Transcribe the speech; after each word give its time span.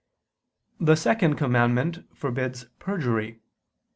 The 0.79 0.95
second 0.95 1.35
commandment 1.35 2.07
forbids 2.17 2.63
perjury. 2.79 3.39